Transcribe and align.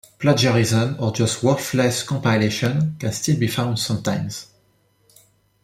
Plagiarism 0.17 0.95
or 0.99 1.11
just 1.11 1.43
worthless 1.43 2.01
compilations 2.01 2.97
can 2.99 3.11
still 3.11 3.37
be 3.37 3.45
found 3.45 3.77
sometimes. 3.77 4.47